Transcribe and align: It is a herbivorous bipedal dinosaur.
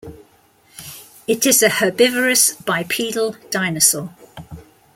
It 1.27 1.45
is 1.45 1.61
a 1.61 1.69
herbivorous 1.69 2.53
bipedal 2.55 3.35
dinosaur. 3.51 4.15